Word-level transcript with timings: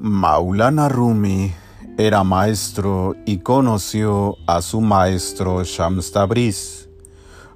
Maulana 0.00 0.88
Rumi 0.88 1.52
era 1.96 2.22
maestro 2.22 3.16
y 3.26 3.38
conoció 3.38 4.36
a 4.46 4.62
su 4.62 4.80
maestro 4.80 5.64
Shams 5.64 6.12
Tabriz 6.12 6.88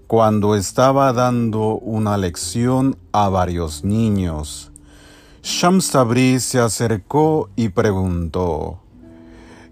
cuando 0.08 0.56
estaba 0.56 1.12
dando 1.12 1.78
una 1.78 2.16
lección 2.16 2.96
a 3.12 3.28
varios 3.28 3.84
niños. 3.84 4.72
Shams 5.44 5.92
Tabriz 5.92 6.42
se 6.42 6.58
acercó 6.58 7.48
y 7.54 7.68
preguntó, 7.68 8.80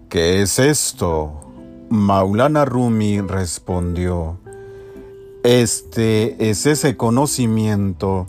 ¿Qué 0.07 0.41
es 0.41 0.57
esto? 0.57 1.41
Maulana 1.89 2.63
Rumi 2.63 3.19
respondió, 3.19 4.39
Este 5.43 6.49
es 6.49 6.65
ese 6.65 6.95
conocimiento 6.95 8.27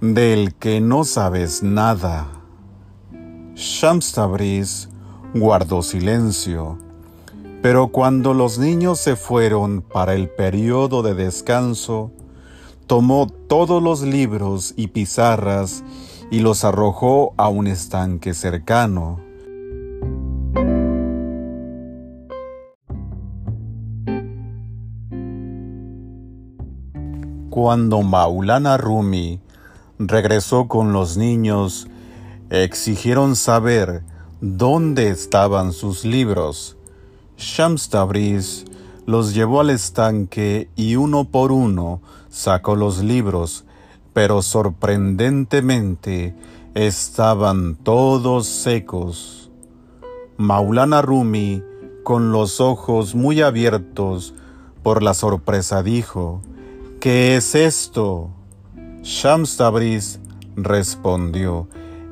del 0.00 0.56
que 0.56 0.80
no 0.80 1.04
sabes 1.04 1.62
nada. 1.62 2.43
Shams 3.56 4.12
Tabriz 4.12 4.88
guardó 5.32 5.82
silencio, 5.82 6.76
pero 7.62 7.88
cuando 7.88 8.34
los 8.34 8.58
niños 8.58 8.98
se 8.98 9.14
fueron 9.14 9.80
para 9.80 10.14
el 10.14 10.28
periodo 10.28 11.04
de 11.04 11.14
descanso, 11.14 12.10
tomó 12.88 13.28
todos 13.28 13.80
los 13.80 14.02
libros 14.02 14.74
y 14.76 14.88
pizarras 14.88 15.84
y 16.32 16.40
los 16.40 16.64
arrojó 16.64 17.32
a 17.36 17.48
un 17.48 17.68
estanque 17.68 18.34
cercano. 18.34 19.20
Cuando 27.50 28.02
Maulana 28.02 28.76
Rumi 28.78 29.38
regresó 30.00 30.66
con 30.66 30.92
los 30.92 31.16
niños, 31.16 31.86
exigieron 32.50 33.36
saber 33.36 34.02
dónde 34.40 35.08
estaban 35.08 35.72
sus 35.72 36.04
libros. 36.04 36.76
Shams 37.36 37.88
Tabriz 37.88 38.64
los 39.06 39.34
llevó 39.34 39.60
al 39.60 39.70
estanque 39.70 40.68
y 40.76 40.96
uno 40.96 41.24
por 41.24 41.52
uno 41.52 42.00
sacó 42.28 42.76
los 42.76 43.02
libros, 43.02 43.64
pero 44.12 44.42
sorprendentemente 44.42 46.34
estaban 46.74 47.76
todos 47.76 48.46
secos. 48.46 49.50
Maulana 50.36 51.02
Rumi, 51.02 51.62
con 52.02 52.32
los 52.32 52.60
ojos 52.60 53.14
muy 53.14 53.40
abiertos 53.40 54.34
por 54.82 55.02
la 55.02 55.14
sorpresa, 55.14 55.82
dijo, 55.82 56.42
¿Qué 57.00 57.36
es 57.36 57.54
esto? 57.54 58.30
Shams 59.02 59.58
Tabriz 59.58 60.20
respondió, 60.56 61.68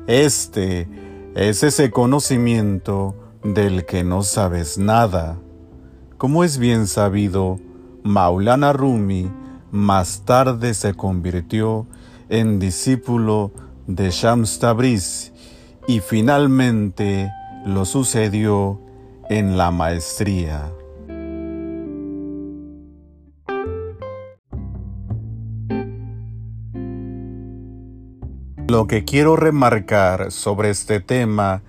este 0.07 0.87
es 1.35 1.63
ese 1.63 1.91
conocimiento 1.91 3.15
del 3.43 3.85
que 3.85 4.03
no 4.03 4.23
sabes 4.23 4.77
nada. 4.77 5.37
Como 6.17 6.43
es 6.43 6.57
bien 6.57 6.87
sabido, 6.87 7.59
Maulana 8.03 8.73
Rumi 8.73 9.31
más 9.71 10.23
tarde 10.25 10.73
se 10.73 10.93
convirtió 10.93 11.87
en 12.29 12.59
discípulo 12.59 13.51
de 13.87 14.11
Shams 14.11 14.59
Tabriz 14.59 15.33
y 15.87 15.99
finalmente 15.99 17.31
lo 17.65 17.85
sucedió 17.85 18.79
en 19.29 19.57
la 19.57 19.71
maestría. 19.71 20.71
Lo 28.73 28.87
que 28.87 29.03
quiero 29.05 29.35
remarcar 29.35 30.31
sobre 30.31 30.71
este 30.71 30.99
tema 30.99 31.61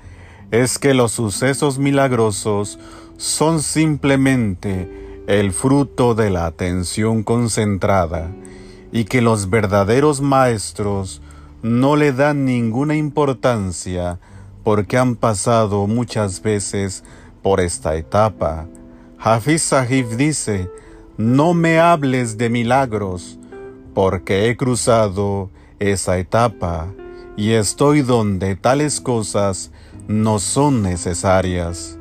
es 0.51 0.79
que 0.79 0.95
los 0.95 1.13
sucesos 1.13 1.79
milagrosos 1.79 2.79
son 3.19 3.61
simplemente 3.61 5.23
el 5.27 5.53
fruto 5.53 6.15
de 6.15 6.31
la 6.31 6.47
atención 6.47 7.23
concentrada 7.23 8.31
y 8.91 9.05
que 9.05 9.21
los 9.21 9.51
verdaderos 9.51 10.23
maestros 10.23 11.21
no 11.61 11.97
le 11.97 12.15
dan 12.15 12.47
ninguna 12.47 12.97
importancia 12.97 14.19
porque 14.63 14.97
han 14.97 15.17
pasado 15.17 15.87
muchas 15.87 16.41
veces 16.41 17.05
por 17.43 17.61
esta 17.61 17.97
etapa. 17.97 18.67
Hafiz 19.19 19.61
Sahib 19.61 20.09
dice, 20.17 20.71
no 21.19 21.53
me 21.53 21.81
hables 21.81 22.39
de 22.39 22.49
milagros, 22.49 23.39
porque 23.93 24.49
he 24.49 24.57
cruzado 24.57 25.51
esa 25.79 26.17
etapa 26.17 26.95
y 27.37 27.53
estoy 27.53 28.03
donde 28.03 28.57
tales 28.57 29.01
cosas 29.01 29.71
no 30.09 30.39
son 30.39 30.83
necesarias. 30.83 31.99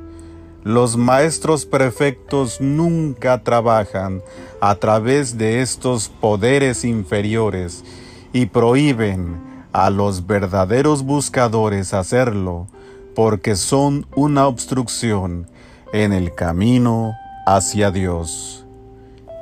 Los 0.63 0.95
maestros 0.95 1.65
perfectos 1.65 2.61
nunca 2.61 3.43
trabajan 3.43 4.21
a 4.61 4.75
través 4.75 5.37
de 5.37 5.61
estos 5.61 6.07
poderes 6.07 6.85
inferiores 6.85 7.83
y 8.31 8.45
prohíben 8.45 9.41
a 9.73 9.89
los 9.89 10.25
verdaderos 10.25 11.03
buscadores 11.03 11.93
hacerlo 11.93 12.67
porque 13.15 13.55
son 13.55 14.07
una 14.15 14.47
obstrucción 14.47 15.47
en 15.91 16.13
el 16.13 16.33
camino 16.33 17.13
hacia 17.45 17.91
Dios. 17.91 18.65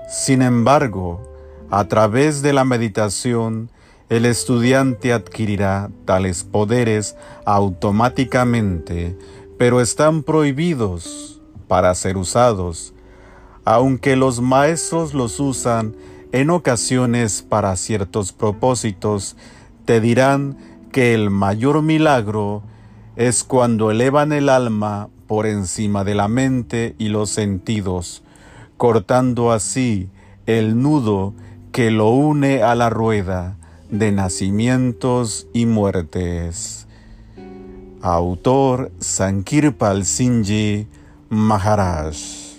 Sin 0.09 0.41
embargo, 0.41 1.21
a 1.69 1.87
través 1.87 2.41
de 2.41 2.51
la 2.51 2.65
meditación, 2.65 3.69
el 4.11 4.25
estudiante 4.25 5.13
adquirirá 5.13 5.89
tales 6.03 6.43
poderes 6.43 7.15
automáticamente, 7.45 9.17
pero 9.57 9.79
están 9.79 10.23
prohibidos 10.23 11.41
para 11.69 11.95
ser 11.95 12.17
usados, 12.17 12.93
aunque 13.63 14.17
los 14.17 14.41
maestros 14.41 15.13
los 15.13 15.39
usan 15.39 15.95
en 16.33 16.49
ocasiones 16.49 17.41
para 17.41 17.73
ciertos 17.77 18.33
propósitos, 18.33 19.37
te 19.85 20.01
dirán 20.01 20.57
que 20.91 21.13
el 21.13 21.29
mayor 21.29 21.81
milagro 21.81 22.63
es 23.15 23.45
cuando 23.45 23.91
elevan 23.91 24.33
el 24.33 24.49
alma 24.49 25.07
por 25.25 25.45
encima 25.45 26.03
de 26.03 26.15
la 26.15 26.27
mente 26.27 26.95
y 26.97 27.07
los 27.07 27.29
sentidos, 27.29 28.23
cortando 28.75 29.53
así 29.53 30.09
el 30.47 30.81
nudo 30.81 31.33
que 31.71 31.91
lo 31.91 32.09
une 32.09 32.61
a 32.61 32.75
la 32.75 32.89
rueda 32.89 33.55
de 33.91 34.11
nacimientos 34.11 35.47
y 35.53 35.65
muertes. 35.67 36.87
Autor 38.01 38.91
Sankirpal 38.99 40.05
Singh 40.05 40.87
Maharaj 41.29 42.50